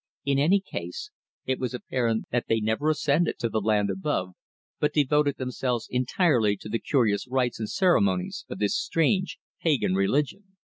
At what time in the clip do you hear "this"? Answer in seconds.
8.57-8.75